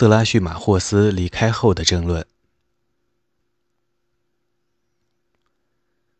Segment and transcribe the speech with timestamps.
[0.00, 2.26] 色拉叙马霍斯离开后的争论。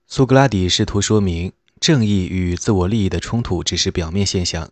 [0.07, 4.71] 苏格拉底试图说明，正义与自我利益的冲突只是表面现象。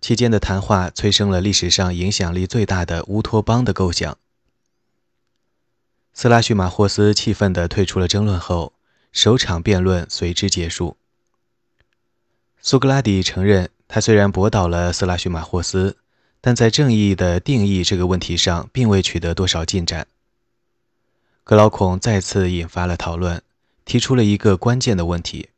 [0.00, 4.16] 期间的谈话催生了历史上影响力最大的乌托邦的构想。
[6.14, 8.72] 色拉叙马霍斯气愤地退出了争论后，
[9.12, 10.96] 首场辩论随之结束。
[12.62, 15.98] 苏格拉底承认，他虽然驳倒了色拉叙马霍斯，
[16.40, 20.06] 但在正义的定义这个问题上并未取得多少进展。
[21.44, 23.42] 格劳孔再次引发了讨论。
[23.86, 25.48] 提出了一个关键的问题：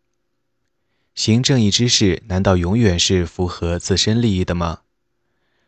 [1.14, 4.78] 行正义之事，难道永远是符合自身利益的吗？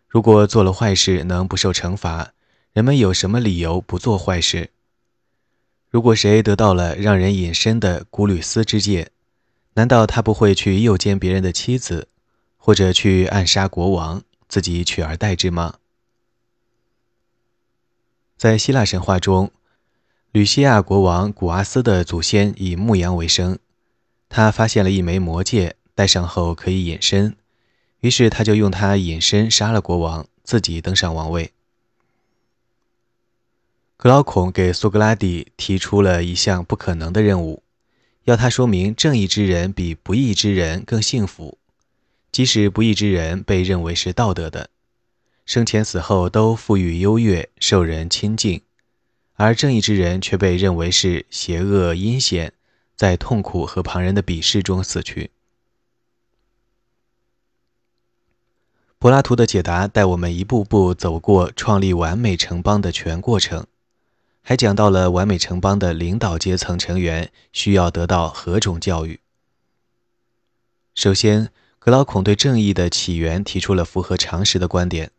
[0.08, 2.32] 如果做了坏事能不受惩罚，
[2.72, 4.70] 人们有什么理由不做坏事？
[5.90, 9.10] 如果谁得到了让人隐身的古吕斯之戒，
[9.74, 12.08] 难道他不会去诱奸别人的妻子，
[12.56, 14.22] 或者去暗杀国王，
[14.54, 15.78] 自己取而代之吗？
[18.36, 19.50] 在希腊神话中。
[20.30, 23.58] 吕西亚国王古阿斯的祖先以牧羊为生，
[24.28, 27.36] 他发现了一枚魔戒，戴上后可以隐身，
[27.98, 31.50] 于是他就用它隐身杀了国王，自己登上王位。
[33.96, 37.64] 格劳孔给苏格拉底提出了一项不可能的任务，
[38.22, 41.58] 要他说明正义之人比不义之人更幸福，
[42.34, 44.68] 即使不义之人被认为是道德的，
[45.46, 48.60] 生前死后都富裕优越，受人亲近。
[49.34, 52.52] 而正义之人却被认为是邪恶阴险，
[52.96, 55.30] 在痛苦和旁人的鄙视中死去。
[58.98, 63.64] 柏拉图的解答带我们一步步走过创立完美城邦的全过程，
[64.42, 69.20] 还讲到了完美城邦的领导阶层成员需要得到何种教育。
[70.96, 71.50] 首先，
[71.84, 75.10] 格劳孔对正义的起源提出了符合常识的观点。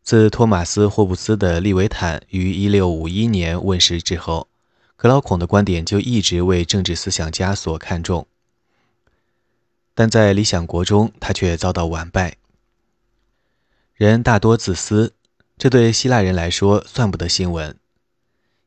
[0.00, 4.46] 自托马斯·霍布斯的《利维坦》于1651年问世之后，
[4.94, 8.28] 格劳孔的观点就一直为政治思想家所看重。
[9.92, 12.36] 但在《理想国》中，他却遭到完败。
[13.94, 15.14] 人大多自私，
[15.58, 17.76] 这对希腊人来说算不得新闻。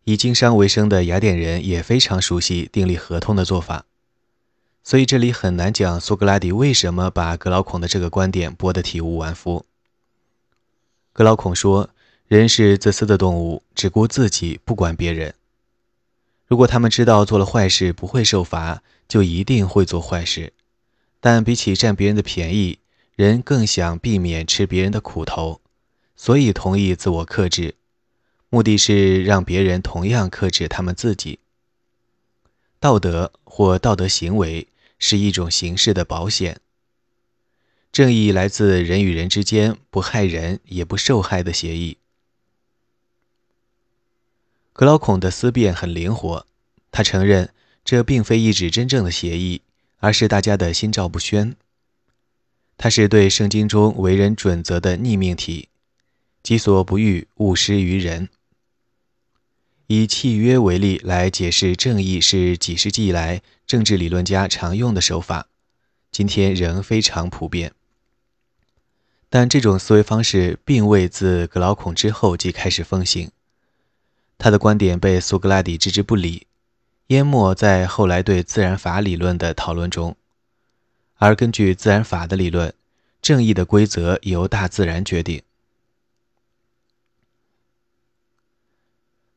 [0.03, 3.85] 以经商为生的雅典人也非常熟悉订立合同的做法，
[4.83, 9.65] 所以这里很难讲苏格拉底为什么把格劳孔的这个观点驳得体无完肤。
[11.13, 11.89] 格劳孔说
[12.27, 15.35] ：“人是自私的动物，只顾自己，不管别人。
[16.47, 20.53] 如果他们知道做了坏事不会受罚，就一定会做坏事。
[21.19, 22.79] 但比起占别人的便宜，
[23.15, 25.61] 人更想避免吃别人的苦头，
[26.15, 27.75] 所以同意自我克制，
[28.49, 31.39] 目的是让别人同样克制他们自己。
[32.79, 34.67] 道德或道德行为
[34.97, 36.59] 是一种形式的保险。”
[37.91, 41.97] 正义来自人与人之间不害人也不受害的协议。
[44.73, 46.45] 格劳孔的思辨很灵活，
[46.91, 47.53] 他承认
[47.83, 49.61] 这并非一纸真正的协议，
[49.97, 51.55] 而是大家的心照不宣。
[52.77, 55.67] 它是对圣经中为人准则的逆命题
[56.41, 58.29] ：“己所不欲，勿施于人。”
[59.91, 65.47] 以契约为例来解释正义，是几世纪以来政治理论家常用的手法，
[66.11, 67.73] 今天仍非常普遍。
[69.31, 73.31] 但这种思维方式并未自格劳孔之后即开始风行，
[74.37, 76.45] 他的观点被苏格拉底置之不理，
[77.07, 80.15] 淹没在后来对自然法理论的讨论中。
[81.15, 82.71] 而根据自然法的理论，
[83.23, 85.41] 正义的规则由大自然决定。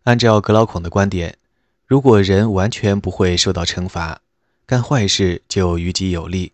[0.04, 1.38] 按照格劳孔的观点，
[1.86, 4.20] 如果人完全不会受到惩罚，
[4.66, 6.52] 干坏事就于己有利。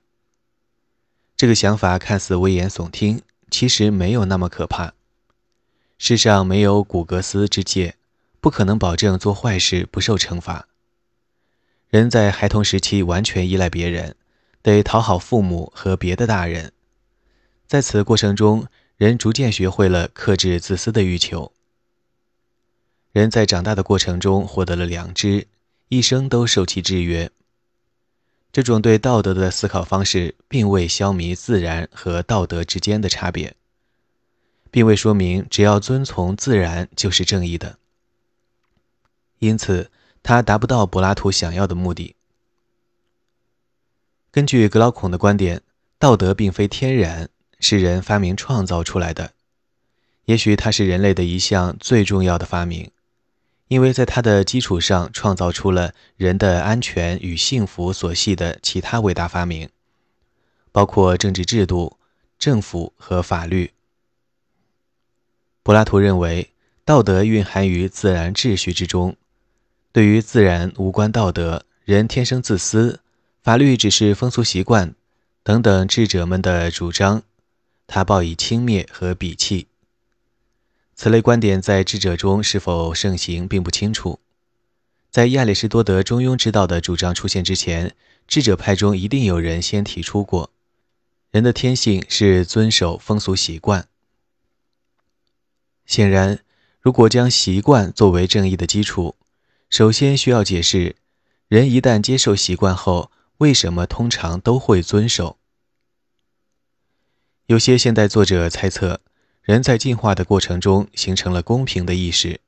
[1.36, 3.22] 这个想法看似危言耸听。
[3.50, 4.92] 其实没有那么可怕。
[5.96, 7.94] 世上没有古格斯之戒，
[8.42, 10.68] 不可能保证做坏事不受惩罚。
[11.88, 14.14] 人在孩童时期完全依赖别人，
[14.60, 16.72] 得讨好父母和别的大人。
[17.66, 18.66] 在此过程中，
[18.98, 21.50] 人逐渐学会了克制自私的欲求。
[23.18, 25.48] 人在长大的过程中获得了良知，
[25.88, 27.28] 一生都受其制约。
[28.52, 33.56] 这种对道德的思考方式，并未消弭自然和道德之间的差别，
[34.70, 37.76] 并未说明只要遵从自然就是正义的。
[39.40, 39.90] 因此，
[40.22, 42.14] 他达不到柏拉图想要的目的。
[44.30, 45.60] 根据格劳孔的观点，
[45.98, 47.28] 道德并非天然，
[47.58, 49.32] 是人发明创造出来的。
[50.26, 52.88] 也许它是人类的一项最重要的发明。
[53.68, 59.68] 因为在它的基础上创造出了人的安全与幸福所系的其他伟大发明，
[60.72, 61.98] 包括政治制度、
[62.38, 63.72] 政府和法律。
[65.62, 66.50] 柏拉图认为，
[66.86, 69.14] 道德蕴含于自然秩序之中，
[69.92, 73.00] 对于自然无关道德，人天生自私，
[73.42, 74.94] 法律只是风俗习惯
[75.42, 77.22] 等等智者们的主张，
[77.86, 79.66] 他报以轻蔑和鄙弃。
[80.98, 84.18] 此类观点在智者中是否盛行，并不清楚。
[85.12, 87.94] 在亚里士多德中庸之道的主张出现之前，
[88.26, 90.50] 智者派中一定有人先提出过：
[91.30, 93.86] 人的天性是遵守风俗习惯。
[95.86, 96.40] 显然，
[96.80, 99.14] 如果将习惯作为正义的基础，
[99.70, 100.96] 首先需要解释，
[101.46, 105.38] 人一旦接受习惯后，为什么通常都会遵守。
[107.46, 109.00] 有些现代作者猜测，
[109.48, 112.38] 人在进化的过程中形成了公平的意识，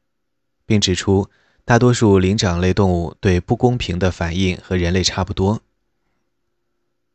[0.67, 1.31] 并指出，
[1.65, 5.63] 大多数灵长类动物对不公平的反应和人类差不多。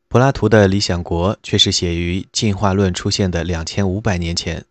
[0.07, 4.65] 柏拉图的《理想国》却是写于进化论出现的两千五百年前。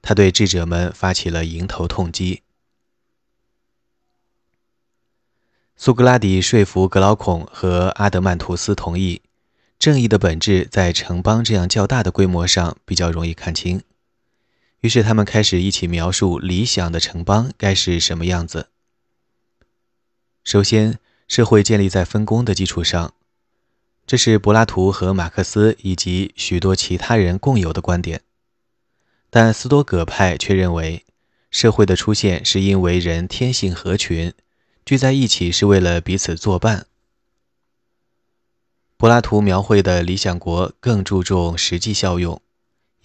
[0.00, 2.42] 他对智者们发起了迎头痛击。
[5.76, 9.22] 苏格拉底说服格劳孔和阿德曼图斯同意，
[9.80, 13.82] 正义的本质在城邦这样较大的规模上比较容易看清。
[14.80, 18.68] 于是他们开始一起描述理想的城邦该是什么样子。
[20.44, 23.14] 首先，社会建立在分工的基础上，
[24.06, 28.22] 这是柏拉图和马克思以及许多其他人共有的观点。
[29.28, 31.04] 但斯多葛派却认为，
[31.50, 34.32] 社会的出现是因为人天性合群，
[34.84, 36.86] 聚在一起是为了彼此作伴。
[38.96, 42.40] 柏拉图描绘的理想国更注重实际效用，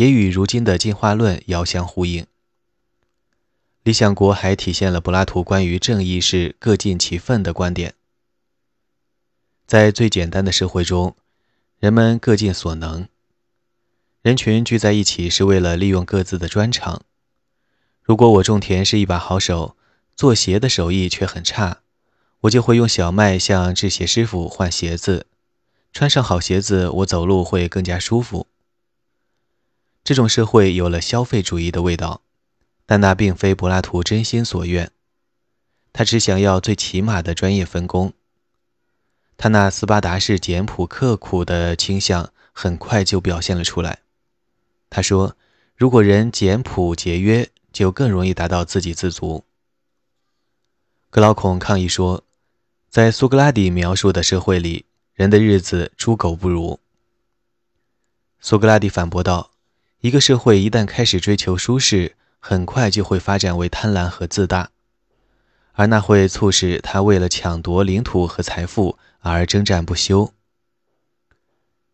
[0.02, 2.26] 也与如今的进化论遥相呼应。
[3.84, 7.94] 理想国还体现了柏拉图关于正义是各尽其分的观点。
[9.68, 11.16] 在最简单的社会中，
[11.78, 13.08] 人们各尽所能。
[14.24, 17.04] 人群聚在一起是为了利用各自的专长。
[18.02, 19.78] 如果我种田是一把好手，
[20.16, 21.82] 做鞋的手艺却很差，
[22.42, 25.28] 我就会用小麦向制鞋师傅换鞋子。
[25.94, 28.48] 穿上好鞋子，我走路会更加舒服。
[30.04, 32.22] 这种社会有了消费主义的味道，
[32.86, 34.92] 但那并非柏拉图真心所愿。
[35.94, 38.14] 他只想要最起码的专业分工。
[39.38, 44.00] 他那斯巴达式简朴刻苦的倾向很快就表现了出来。
[44.90, 45.36] 他说
[45.76, 49.44] ：“如果人简朴节约，就更容易达到自给自足。”
[51.10, 52.24] 格劳孔抗议说
[52.90, 56.80] ：“在苏格拉底描述的社会里，人的日子猪狗不如。”
[58.40, 59.51] 苏格拉底反驳道
[60.02, 64.72] ：“一个社会一旦开始追求舒适，很快就会发展为贪婪和自大，
[65.74, 70.34] 而那会促使他为了抢夺领土和财富而征战不休。”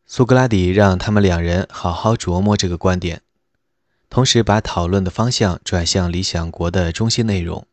[0.07, 3.24] 苏格拉底让他们两人好好琢磨这个观点，
[4.09, 7.68] 同时把讨论的方向转向理想国的中心内容。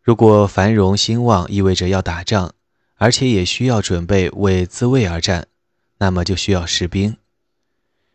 [0.00, 2.54] 如果繁荣兴旺意味着要打仗，
[2.94, 5.48] 而且也需要准备为自卫而战，
[5.98, 7.16] 那么就需要士兵。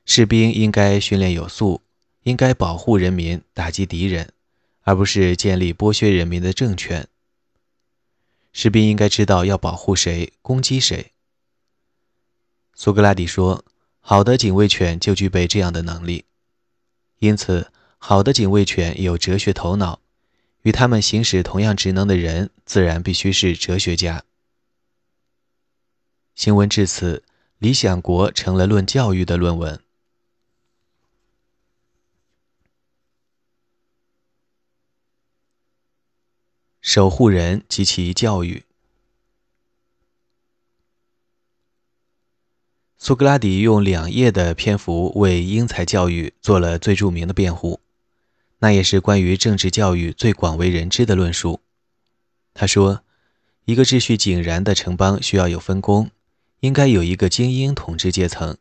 [0.10, 1.82] 士兵应该训练有素，
[2.24, 4.32] 应该保护人民、打击敌人，
[4.84, 7.10] 而不是建立剥削人民的政权。
[8.54, 11.12] 士兵应该知道要保护谁，攻击谁。
[12.74, 13.66] 苏格拉底说
[14.00, 16.24] ：“好的警卫犬就具备这样的能力，
[17.20, 20.00] 因此，好的警卫犬有哲学头脑。
[20.62, 24.24] 与他们行使同样职能的人，自然必须是哲学家。”
[26.34, 27.18] 行文至此，
[27.58, 29.78] 《理想国》成了论教育的论文。
[36.88, 38.64] 守护人及其教育。
[42.98, 47.82] 苏格拉底用两页的篇幅为英才教育做了最著名的辩护，
[48.60, 51.60] 那也是关于政治教育最广为人知的论述。
[52.54, 53.04] 他说，
[53.66, 56.10] 一个秩序井然的城邦需要有分工，
[56.62, 58.56] 应该有一个精英统治阶层，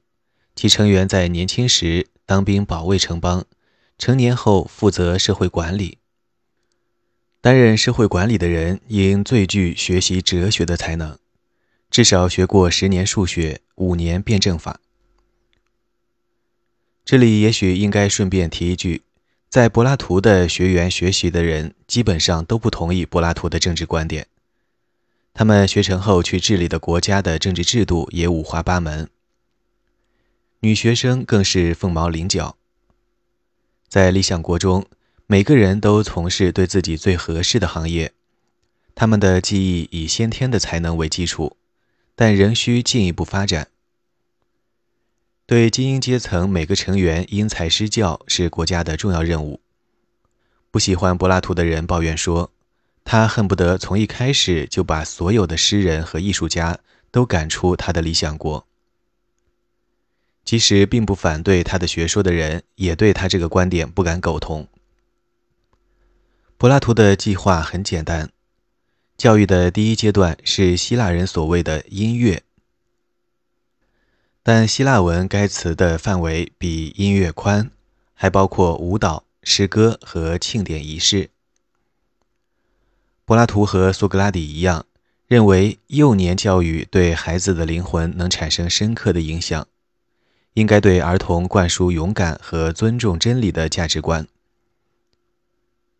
[0.56, 3.45] 其成员在年轻时当兵保卫城邦，
[3.97, 5.99] 成年后负责社会管理。
[7.47, 11.17] 担任社会管理的人应最具学习哲学的才能。
[11.93, 14.81] 至少学过十年数学，五年辩证法。
[17.05, 19.03] 这里也许应该顺便提一句，
[19.49, 24.26] 在柏拉图的学员学习的人，基本上都不同意柏拉图的政治观点。
[25.33, 29.09] 他们学成后去治理的国家的政治制度也五花八门。
[30.59, 32.57] 女学生更是凤毛麟角。
[33.87, 34.85] 在理想国中，
[35.28, 38.12] 每个人都从事对自己最合适的行业，
[38.95, 41.56] 他们的技艺以先天的才能为基础。
[42.18, 43.68] 但仍需进一步发展。
[45.45, 49.61] 对精英阶层每个成员因材施教是国家的重要任务。
[50.71, 52.50] 不喜欢柏拉图的人抱怨说，
[53.04, 56.78] 他恨不得从一开始就把所有的诗人和艺术家
[57.11, 58.66] 都赶出他的理想国。
[60.42, 64.66] 即使并不反对他的学说的人，也对他这个观点不敢苟同。
[66.59, 68.31] 柏拉图的计划很简单，
[69.19, 72.43] 教育的第一阶段是希腊人所谓的音乐。
[74.43, 77.71] 但希腊文该词的范围比音乐宽，
[78.15, 81.29] 还包括舞蹈、诗歌和庆典仪式。
[83.27, 84.87] 柏拉图和苏格拉底一样，
[85.27, 89.69] 认为幼年教育对孩子的灵魂能产生深刻的影响，
[90.55, 94.27] 应该对儿童灌输勇敢和尊重真理的价值观。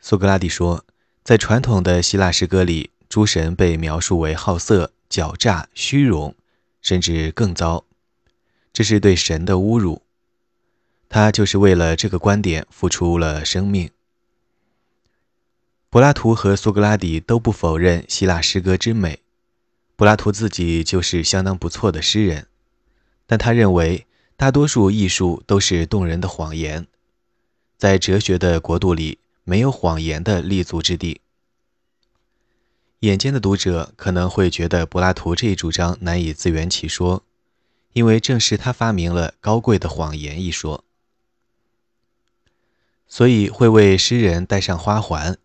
[0.09, 0.85] 苏格拉底说，
[1.25, 6.33] 在传统的希腊诗歌里，诸神被描述为好色、狡诈、虚荣，
[6.81, 7.85] 甚至更糟。
[8.73, 10.03] 这是对神的侮辱，
[11.09, 13.91] 他就是为了这个观点付出了生命。
[15.91, 19.19] 柏拉图和苏格拉底都不否认希腊诗歌之美，
[19.97, 22.47] 柏拉图自己就是相当不错的诗人，
[23.27, 26.87] 但他认为大多数艺术都是动人的谎言，
[27.77, 31.23] 在哲学的国度里没有谎言的立足之地。
[33.01, 37.23] 眼尖的读者可能会觉得柏拉图这一主张难以自圆其说。
[37.93, 40.85] 因为正是他发明了“高贵的谎言”一说，
[43.09, 45.39] 所以会为诗人戴上花环，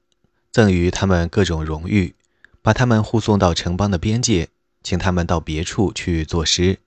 [0.52, 2.14] 赠予他们各种荣誉，
[2.62, 4.50] 把他们护送到城邦的边界，
[4.84, 6.80] 请他们到别处去作诗。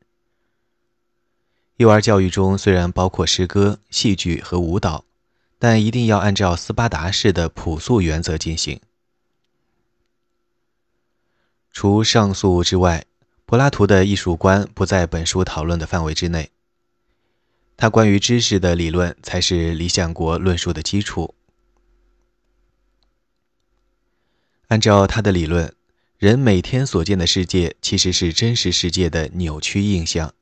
[1.78, 5.06] 幼儿教育中虽然包括诗歌、戏剧和舞蹈，
[5.58, 8.80] 但一定要按照斯巴达式的朴素原则进行。
[11.72, 13.06] 除上述之外。
[13.46, 16.50] 柏拉图的艺术观不在本书讨论的范围之内。
[17.76, 21.34] 他关于知识的理论才是《理想国》论述的基础。
[24.68, 25.74] 按照他的理论，
[26.16, 30.32] 人每天所见的世界其实是真实世界的扭曲印象。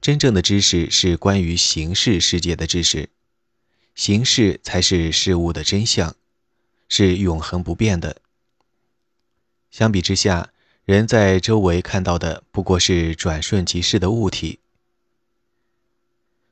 [0.00, 3.10] 真正的知识是关于形式世界的知识，
[3.98, 6.14] 形式才是事物的真相，
[6.88, 8.18] 是永恒不变的。
[9.72, 10.50] 相比之下，
[10.84, 14.60] 人在周围看到的不过是转瞬即逝的物体。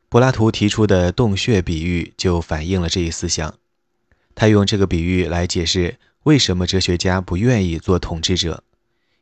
[0.09, 3.57] 柏拉图提出的洞穴比喻就反映了这一思想。
[4.35, 8.65] 他用这个比喻来解释为什么哲学家不愿意做统治者，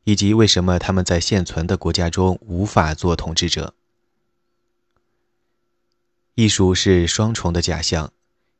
[0.05, 3.75] 以及为什么他们在现存的国家中无法做统治者。
[6.35, 8.13] 艺术是双重的假象，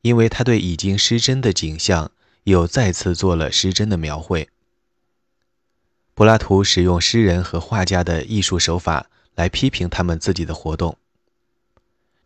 [0.03, 2.13] 因为他对已经失真的景象
[2.45, 4.49] 又再次做了失真的描绘。
[6.15, 10.97] 柏拉图使用诗人和画家的艺术手法来批评他们自己的活动，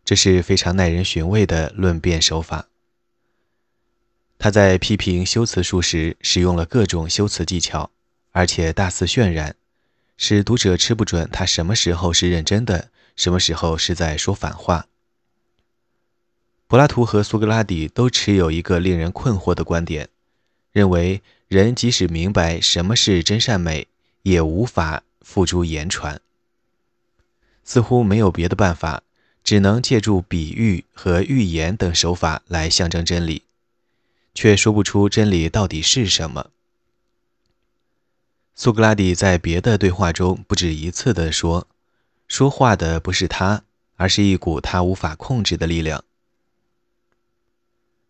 [0.05, 2.67] 这是非常耐人寻味的论辩手法。
[4.37, 7.89] 他在批评修辞术时使用了各种修辞技巧，
[8.31, 9.55] 而且大肆渲染，
[10.15, 14.85] 使读者吃不准他什么时候是认真的，什么时候是在说反话。
[16.69, 20.07] 柏拉图和苏格拉底都持有一个令人困惑的观点，
[20.71, 21.21] 认为。
[21.47, 23.87] 人即使明白什么是真善美，
[24.21, 26.21] 也无法付诸言传。
[27.63, 29.01] 似乎没有别的办法，
[29.43, 33.41] 只能借助比喻和寓言等手法来象征真理，
[34.35, 36.51] 却说不出真理到底是什么。
[38.53, 41.67] 苏格拉底在别的对话中不止一次地说
[42.29, 43.63] ：“说话的不是他，
[43.95, 46.03] 而是一股他无法控制的力量。”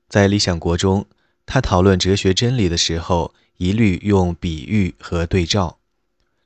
[0.09, 1.05] 在《理想国》中。
[1.45, 5.79] 他讨论哲学真理的时候，一律用比喻和对照，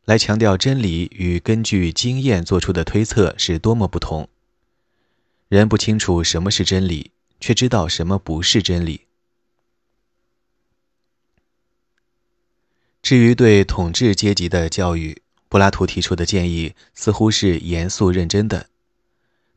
[0.06, 4.30] 来强调真理与根据经验做出的推测是多么不同。
[5.50, 9.02] 人不清楚什么是真理，却知道什么不是真理。
[13.02, 18.70] 至于对统治阶级的教育，柏拉图提出的建议似乎是严肃认真的，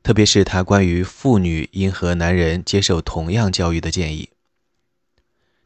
[0.06, 4.28] 特别是他关于妇女应和男人接受同样教育的建议。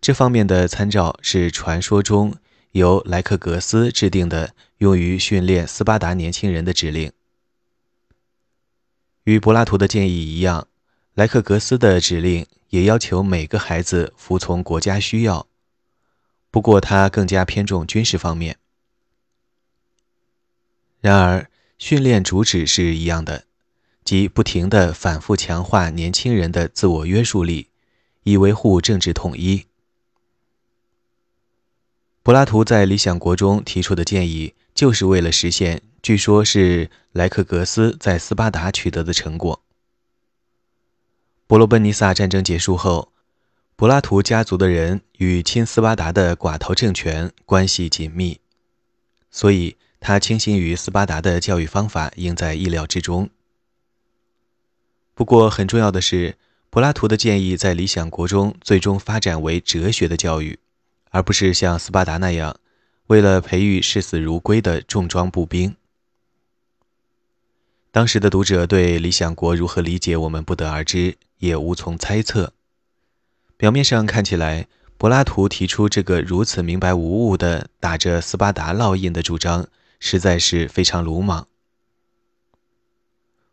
[0.01, 2.35] 这方面的参照是传说中
[2.73, 7.13] 由莱克格斯制定的用于训练斯巴达年轻人的指令。
[9.25, 10.69] 与柏拉图的建议一样，
[11.13, 15.47] 莱克格斯的指令也要求每个孩子服从国家需要，
[16.51, 18.57] 不过他更加偏重军事方面。
[21.03, 23.45] 然而，训练主旨是一样的，
[24.11, 27.69] 即不停地反复强化年轻人的自我约束力，
[28.25, 29.67] 以维护政治统一。
[32.25, 39.63] 柏拉图在《理想国》中提出的建议，就是为了实现，据说是莱克格斯在斯巴达取得的成果。
[41.47, 43.13] 伯罗奔尼撒战争结束后，
[43.77, 48.41] 柏拉图家族的人与亲斯巴达的寡头政权关系紧密，
[49.31, 53.31] 所以他倾心于斯巴达的教育方法，应在意料之中。
[55.21, 56.39] 不过，很重要的是。
[56.71, 60.59] 柏拉图的建议在理想国中最终发展为哲学的教育，
[61.11, 62.57] 而不是像斯巴达那样，
[63.09, 65.77] 为了培育视死如归的重装步兵。
[67.91, 72.55] 当时的读者对理想国如何理解，我们不得而知，也无从猜测。
[73.59, 81.47] 表面上看起来，柏拉图提出这个如此明白无误的打着斯巴达烙印的主张，实在是非常鲁莽。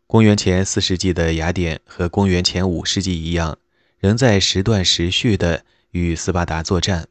[0.08, 3.58] 公元前四世纪的雅典和公元前五世纪一样，
[3.98, 7.08] 仍在时断时续地与斯巴达作战。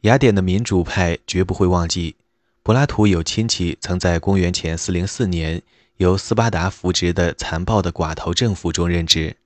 [0.00, 2.16] 雅典的民主派绝不会忘记，
[2.62, 5.60] 柏拉图有亲戚曾在公元前四零四年
[5.98, 9.36] 由斯巴达扶植的残暴的寡头政府中任职。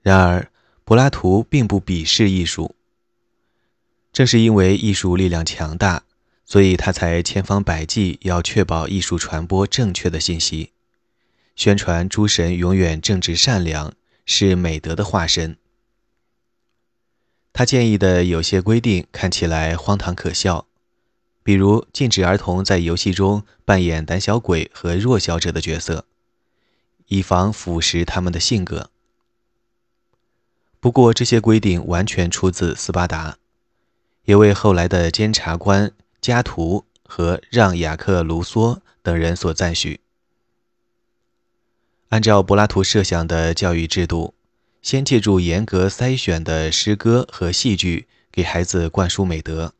[0.00, 0.50] 然而，
[0.84, 2.74] 柏拉图并不鄙视艺术，
[4.10, 6.04] 正是因为艺术力量强大。
[6.48, 10.72] 所以他才千方百计要确保艺术传播正确的信息，
[11.54, 13.92] 宣传诸神永远正直善良，
[14.24, 15.58] 是美德的化身。
[17.52, 20.66] 他建议的有些规定看起来荒唐可笑，
[21.42, 26.06] 比如禁止儿童在游戏中扮演胆小鬼和弱小者的角色，
[27.08, 28.90] 以防腐蚀他们的性格。
[30.80, 33.36] 不过这些规定完全出自斯巴达，
[34.24, 35.92] 也为后来的监察官。
[36.28, 40.00] 加图和让·雅克·卢梭等人所赞许。
[42.10, 44.34] 按照柏拉图设想的教育制度，
[44.82, 49.72] 先借助严格筛选的诗歌和戏剧给孩子灌输美德，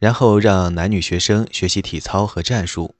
[0.00, 2.96] 然后让男女学生学习体操和战术。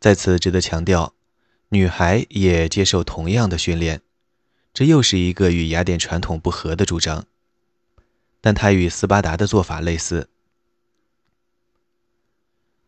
[0.00, 1.14] 在此值得强调，
[1.68, 4.00] 女孩也接受同样的训练。
[4.74, 7.26] 这又是一个与雅典传统不合的主张，
[8.40, 10.28] 但它与斯巴达的做法类似。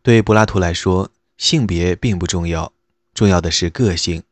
[0.02, 2.72] 对柏拉图来说，性别并不重要，
[3.12, 4.22] 重要的是个性。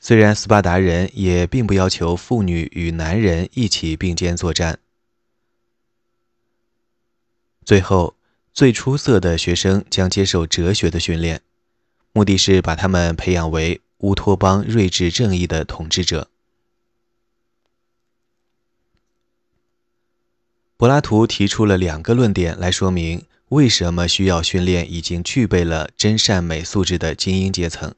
[0.00, 4.80] 虽然斯巴达人也并不要求妇女与男人一起并肩作战。
[7.64, 8.16] 最后，
[8.52, 11.42] 最出色的学生将接受哲学的训练，
[12.12, 16.28] 目的是把他们培养为乌托邦睿智正义的统治者。
[20.76, 23.24] 柏拉图提出了两个论点来说明。
[23.50, 27.94] 为什么需要训练已经具备了真善美素质的精英阶层？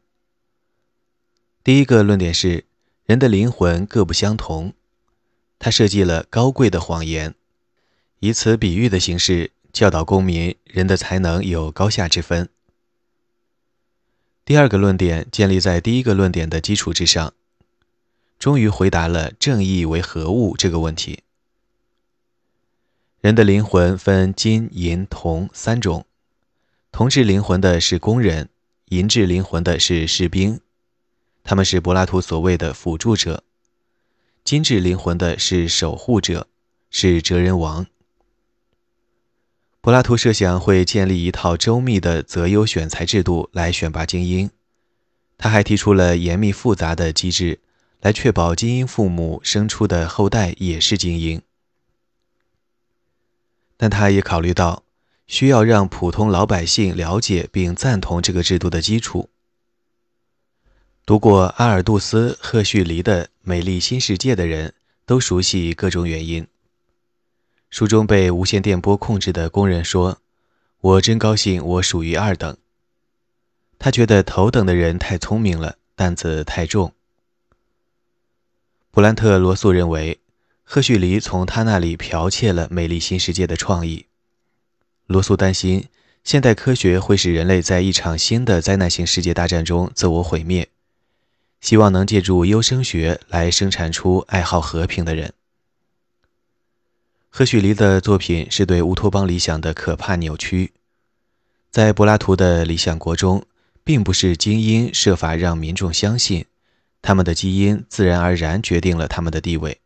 [1.64, 2.64] 第一个论点是，
[3.04, 4.72] 人的灵魂各不相同。
[5.58, 7.34] 他设计了高贵的谎言，
[8.20, 12.48] 以此比喻的形式教导公民，人的才能有高下之分。
[14.44, 17.34] 第二个论点建立在第一个论点的基础之上，
[18.38, 21.24] 终于回答了正义为何物这个问题。
[23.20, 26.06] 人的灵魂分金银铜三种，
[26.90, 28.48] 铜质灵魂的是工人，
[28.86, 30.58] 银质灵魂的是士兵，
[31.44, 33.42] 他们是柏拉图所谓的辅助者；
[34.42, 36.46] 金质灵魂的是守护者，
[36.88, 37.86] 是哲人王。
[39.82, 44.48] 柏拉图设想会建立一套周密的择优选材制度来选拔精英，
[45.36, 47.60] 他还提出了严密复杂的机制，
[48.00, 51.42] 来确保精英父母生出的后代也是精英。
[53.80, 54.82] 但他也考虑到
[55.26, 59.30] 需要让普通老百姓了解并赞同这个制度的基础。
[61.06, 64.74] 读过阿尔杜斯·赫胥黎的《美丽新世界》的人
[65.06, 66.46] 都熟悉各种原因。
[67.70, 70.20] 书中被无线电波控制的工人说
[70.82, 72.54] ：“我真高兴，我属于二等。”
[73.80, 76.92] 他觉得头等的人太聪明了，担子太重。
[78.90, 80.20] 布兰特·罗素认为。
[80.72, 84.06] 赫胥黎从他那里剽窃了美丽新世界的创意。
[85.08, 85.88] 罗素担心
[86.22, 90.68] 现代科学会使人类在一场新的灾难性世界大战中自我毁灭，
[91.60, 95.32] 希望能借助优生学来生产出爱好和平的人。
[97.30, 100.70] 赫胥黎的作品是对乌托邦理想的可怕扭曲。
[101.72, 103.44] 在柏拉图的理想国中，
[103.82, 106.44] 并不是精英设法让民众相信，
[107.02, 109.80] 他们的基因自然而然决定了他们的地位。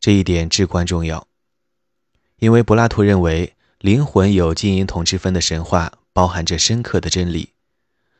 [0.00, 1.26] 这一点至关重要，
[2.38, 7.50] 因为柏拉图认为灵魂有金银铜之分的神话包含着深刻的真理，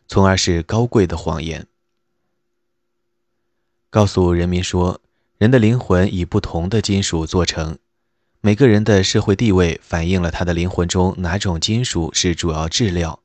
[0.07, 1.67] 从而是高贵的谎言。
[3.91, 5.01] 告诉人民说，
[5.39, 7.79] 人的灵魂以不同的金属做成，
[8.41, 13.21] 每个人的社会地位反映了他的灵魂中哪种金属是主要质料，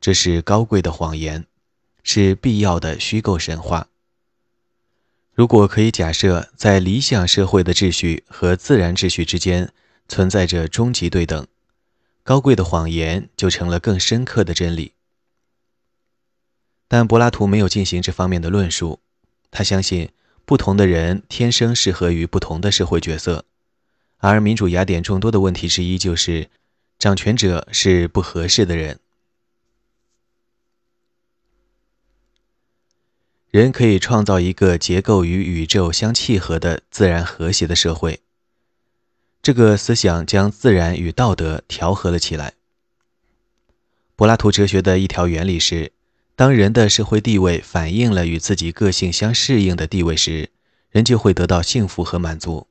[0.00, 1.44] 这是高贵的谎言，
[2.02, 3.88] 是必要的虚构神话。
[5.34, 9.72] 如果可以假设在理想社会的秩序和自然秩序之间
[10.06, 11.44] 存在着终极对等，
[12.22, 14.92] 高贵的谎言就成了更深刻的真理。
[16.86, 19.00] 但柏拉图没有进行这方面的论述，
[19.50, 20.10] 他相信
[20.44, 23.44] 不同的人天生适合于不同的社会角色。
[24.18, 26.48] 而民主雅典众多的问题之一就是，
[26.96, 29.00] 掌权者是不合适的人。
[33.54, 38.18] 人可以创造一个结构与宇宙相契合的自然和谐的社会。
[39.40, 42.54] 这个思想将自然与道德调和了起来。
[44.16, 45.92] 柏拉图哲学的一条原理是：
[46.34, 50.50] 当人的社会地位反映了与自己个性相适应的地位时，
[50.90, 52.66] 人就会得到幸福和满足。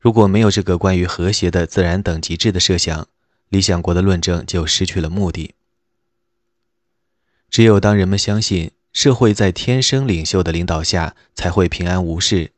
[0.00, 3.06] 如果没有这个关于和谐的自然等级制的设想，
[3.50, 5.54] 理想国的论证就失去了目的。
[7.50, 12.52] 只有当人们相信社会在天生领袖的领导下才会平安无事，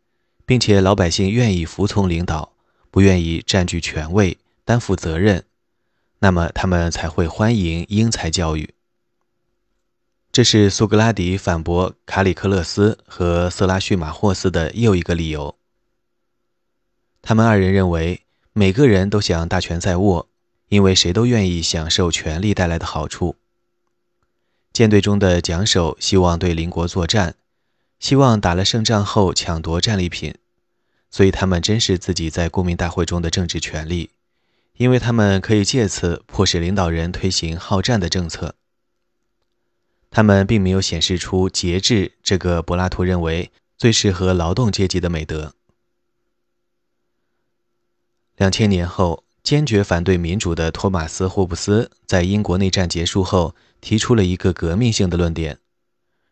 [0.45, 2.53] 并且老百姓愿意服从领导，
[2.91, 5.45] 不愿意占据权位、担负责任，
[6.19, 8.75] 那么他们才会欢迎英才教育。
[10.31, 15.57] 这是苏格拉底反驳卡里克勒斯和色拉叙马霍斯的又一个理由。
[17.23, 18.21] 他们二人认为，
[18.53, 20.29] 每个人都想大权在握，
[20.69, 23.37] 因为谁都愿意享受权力带来的好处。
[24.77, 27.35] 舰队中的桨手希望对邻国作战，
[27.99, 30.35] 希望打了胜仗后抢夺战利品，
[31.11, 34.11] 所以他们珍视自己在公民大会中的政治权利，
[34.77, 38.55] 因为他们可以借此迫使领导人推行好战的政策。
[40.11, 45.55] 他们并没有显示出节制这个柏拉图认为最适合劳动阶级的美德。
[48.37, 55.61] 两千年后，坚决反对民主的托马斯·霍布斯在英国内战结束后提出了一个革命性的论点，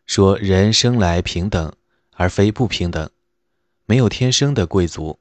[0.05, 1.71] 说人生来平等，
[2.15, 3.09] 而非不平等，
[3.85, 5.17] 没有天生的贵族，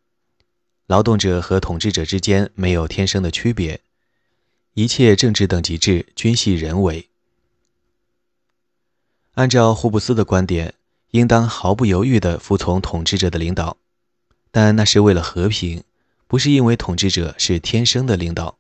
[0.89, 3.81] 劳动者和统治者之间没有天生的区别，
[4.73, 7.09] 一切政治等级制均系人为。
[9.35, 10.75] 按照霍布斯的观点，
[11.13, 13.77] 应当毫不犹豫地服从统治者的领导，
[14.51, 15.85] 但那是为了和平。
[16.27, 18.59] 不是因为统治者是天生的领导。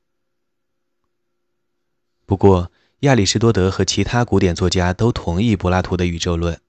[2.26, 6.60] 不过，亚里士多德和其他古典作家都同意柏拉图的宇宙论。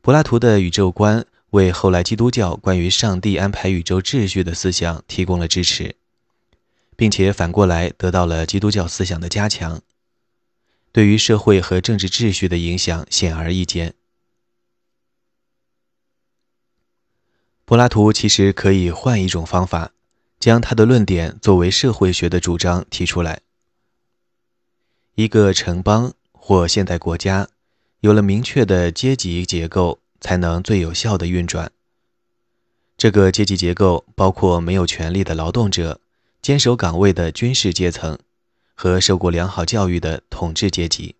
[0.00, 5.96] 柏拉图的宇宙观为后来基督教关于上帝安排宇宙秩序的思想提供了支持，
[6.96, 9.80] 并且反过来得到了基督教思想的加强，
[10.92, 13.94] 对于社会和政治秩序的影响显而易见。
[17.72, 19.92] 柏拉图其实可以换一种方法。
[20.38, 23.40] 将他的论点作为社会学的主张提出来。
[25.14, 27.48] 一个城邦或现代国家，
[28.00, 31.72] 有了明确的阶级结构，才能最有效的运转。
[32.98, 35.98] 这个阶级结构包括没有权利的劳动者、
[36.42, 38.18] 坚守岗位的军事阶层
[38.74, 41.14] 和受过良好教育的统治阶级。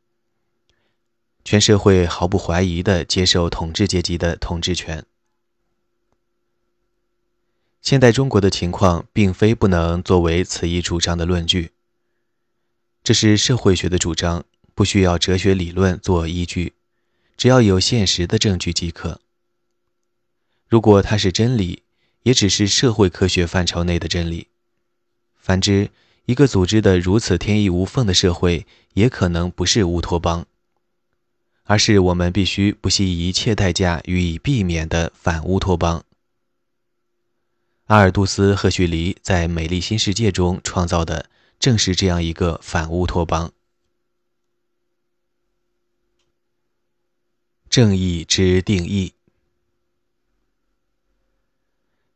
[1.46, 5.02] 全社会毫不怀疑地接受统治阶级的统治权。
[7.82, 11.72] 现代中国的情况并非不能作为此一主张的论据。
[13.02, 16.74] 这是社会学的主张，不需要哲学理论做依据，
[17.36, 19.20] 只要有现实的证据即可。
[20.68, 21.82] 如果它是真理，
[22.22, 24.46] 也只是社会科学范畴内的真理。
[25.36, 25.90] 反之，
[26.26, 28.64] 一个组织的如此天衣无缝的社会，
[28.94, 30.46] 也可能不是乌托邦，
[31.64, 36.04] 而是我们必须不惜一切代价予以避免的反乌托邦。
[37.92, 41.28] 阿尔杜斯·赫胥黎在《美丽新世界》中创造的
[41.60, 43.52] 正是这样一个反乌托邦。
[47.68, 49.12] 正义之定义，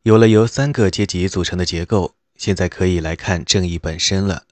[0.01, 4.47] 有了由三个阶级组成的结构，现在可以来看正义本身了。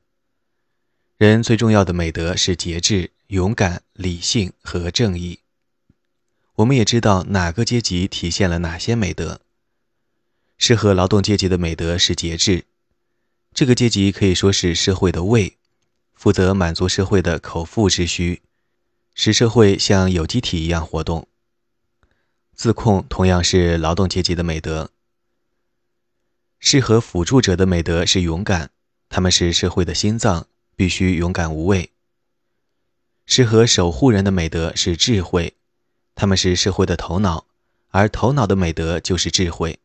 [1.18, 5.40] 人最重要的美德是节制、勇敢、理性和正义。
[6.58, 9.42] 我们也知道哪个阶级体现了哪些美德。
[10.58, 12.66] 适合劳动阶级的美德是节制，
[13.54, 15.58] 这个阶级可以说是社会的胃，
[16.14, 18.42] 负责满足社会的口腹之需，
[19.14, 21.28] 使社会像有机体一样活动。
[22.54, 24.92] 自控同样是劳动阶级的美德。
[26.58, 28.72] 适合辅助者的美德是勇敢，
[29.10, 31.92] 他们是社会的心脏，必须勇敢无畏。
[33.26, 35.56] 适合守护人的美德是智慧，
[36.16, 37.46] 他们是社会的头脑，
[37.90, 39.80] 而头脑的美德就是智慧。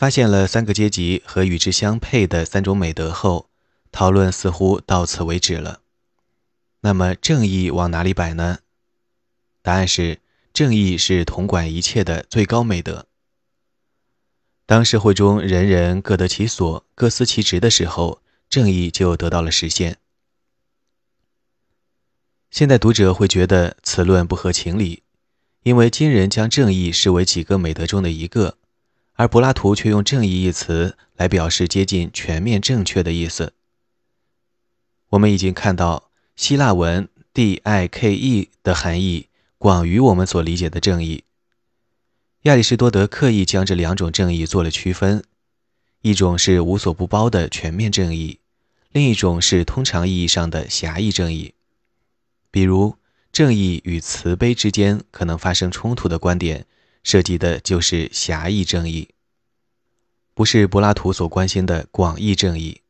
[0.00, 3.50] 发现了三个阶级和与之相配的三种美德后，
[3.92, 5.82] 讨论似乎到此为止了。
[6.80, 8.60] 那么正义往哪里摆呢？
[9.60, 10.20] 答案是，
[10.54, 13.08] 正义是统管一切的最高美德。
[14.64, 19.98] 当社会中人人各得其所、各司其职的时候，正义就得到了实现。
[22.50, 25.02] 现代读者会觉得此论不合情理，
[25.62, 28.56] 因为今人将正义视为几个美德中的一个。
[29.20, 33.52] 而柏拉图却用“正义”一词来表示接近全面正确的意思。
[35.10, 39.28] 我们已经看到，希腊文 “dike” 的含义
[39.58, 41.24] 广于我们所理解的正义。
[42.44, 45.22] 亚里士多德刻意将这两种正义做了区分：
[46.00, 48.38] 一种是无所不包的全面正义，
[48.90, 51.52] 另一种是通常意义上的狭义正义。
[52.50, 52.96] 比如，
[53.30, 56.64] 正义与慈悲之间可能发生冲突的观点。
[57.02, 59.08] 涉及的就是狭义正义，
[60.34, 62.82] 不是柏拉图所关心的广义正义。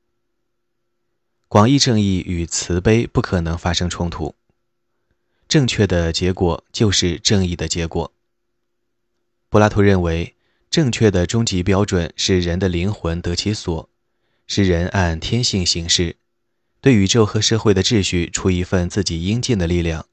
[1.49, 4.35] 广义正义与慈悲不可能发生冲突，
[5.49, 8.12] 正确的结果就是正义的结果。
[9.49, 10.35] 柏拉图认为，
[10.70, 13.88] 正确的终极标准是人的灵魂得其所，
[14.46, 16.16] 是人按天性行事，
[16.81, 20.07] 对宇宙和社会的秩序出一份自己应尽的力量。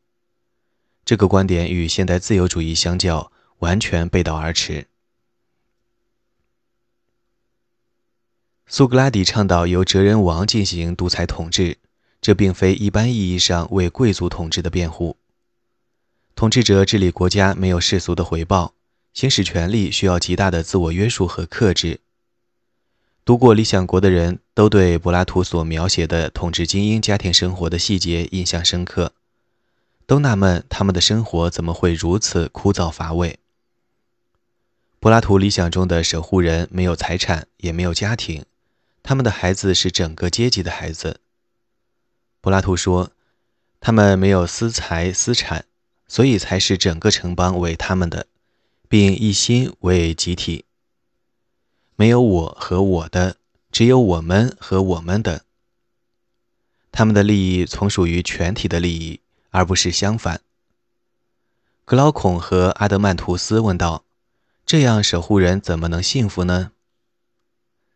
[1.05, 3.31] 这个观点与现代自由主义相较。
[3.59, 4.87] 完全背道而驰。
[8.67, 11.77] 苏格拉底倡导由哲人王进行独裁统治，
[12.19, 15.15] 这并非一般意义上为贵族统治的辩护。
[16.35, 18.73] 统治者治理国家没有世俗的回报，
[19.13, 22.01] 行使权力需要极大的自我约束和克制。
[23.23, 29.13] 读过《理想国》的人都对柏拉图所描写的统治精英家庭生活的细节印象深刻，
[30.05, 33.39] 都纳闷他们的生活怎么会如此枯燥乏味。
[35.07, 38.43] 柏拉图理想中的守护人没有财产，也没有家庭，
[39.03, 41.21] 他们的孩子是整个阶级的孩子。
[42.41, 43.11] 柏拉图说，
[43.79, 45.63] 他们没有私财私产，
[46.09, 48.27] 所以才是整个城邦为他们的，
[48.89, 50.65] 并一心为集体。
[51.95, 53.37] 没有我和我的，
[53.71, 55.45] 只有我们和我们的。
[56.91, 60.41] 他们的利益从属于全体的利益，而不是相反。
[61.85, 64.03] 格劳孔和阿德曼图斯问道。
[64.67, 66.73] 这样守护人怎么能幸福呢？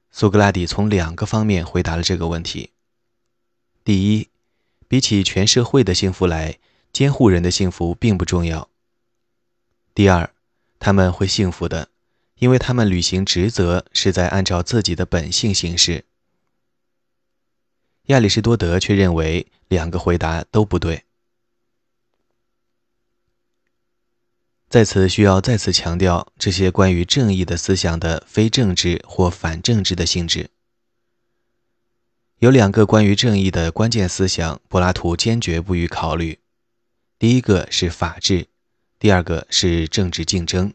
[0.09, 2.71] 苏格拉底从两个方面回答了这个问题。
[3.83, 4.29] 第一，
[4.87, 6.59] 比起全社会的幸福来，
[6.93, 8.69] 监护人的幸福并不重要。
[9.93, 10.33] 第二，
[10.79, 11.89] 他们会幸福的，
[12.35, 16.05] 因为他们履行职责是在按照自己的本性行事。
[18.03, 21.03] 亚里士多德却认为两个回答都不对。
[24.71, 30.49] 在此需要再次强调这些关于正义的思想的非政治或反政治的性质。
[32.39, 36.39] 有两个关于正义的关键思想，柏拉图坚决不予考虑。
[37.19, 38.47] 第一个是法治，
[38.97, 40.73] 第二个是政治竞争。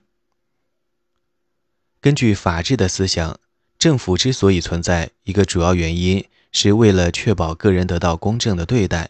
[1.98, 3.40] 根据法治的思想，
[3.78, 9.08] 政府之所以存在，一个主要原因是为了确保个人得到公正的对待，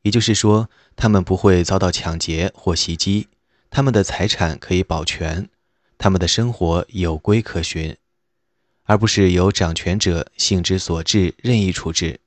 [0.00, 3.28] 也就是说，他们不会遭到抢劫或袭击。
[3.70, 5.48] 他们的财产可以保全，
[5.96, 7.96] 他们的生活有规可循，
[8.82, 12.18] 而不是由掌权者性之所至任意处置。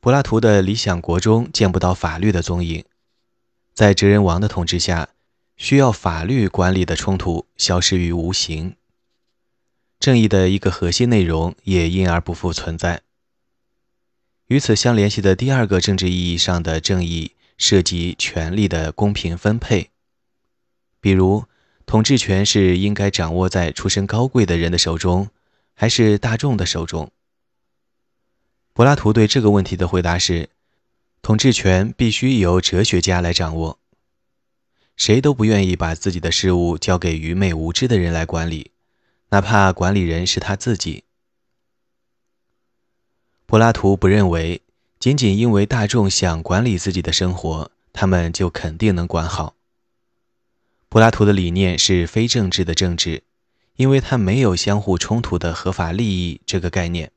[0.00, 2.86] 柏拉图的理想国中见不到法律的踪影，
[3.74, 5.10] 在哲人王的统治下，
[5.58, 8.76] 需要法律管理的冲突消失于无形，
[10.00, 13.02] 正义的一个核心内容也因而不复存在。
[14.46, 17.32] 与此相联系的第二个政治意义上的正义。
[17.58, 19.90] 涉及权力的公平分配，
[21.00, 21.44] 比如
[21.86, 25.28] 统治权是应该掌握在出身高贵的人的手中，
[25.74, 27.10] 还是大众的手中？
[28.72, 30.50] 柏拉图对这个问题的回答是：
[31.20, 33.80] 统治权必须由哲学家来掌握。
[34.96, 38.70] 谁都不愿意把自己的事物交给愚昧无知的人来管理，
[39.30, 41.02] 哪怕管理人是他自己。
[43.46, 44.62] 柏拉图不认为。
[44.98, 49.54] 仅仅因为大众想管理自己的生活，他们就肯定能管好。
[50.88, 53.22] 柏拉图的理念是非政治的政治，
[53.76, 57.12] 因为他没有相互冲突的合法利益这个概念。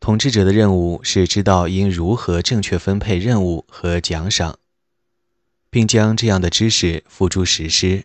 [0.00, 4.58] 统治者的任务是知道应如何正确分配任务和奖赏，
[5.70, 8.04] 并将这样的知识付诸实施。